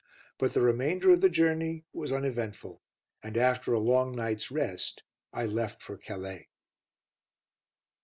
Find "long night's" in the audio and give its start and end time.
3.79-4.49